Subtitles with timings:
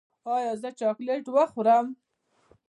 [0.35, 1.85] ایا زه چاکلیټ وخورم؟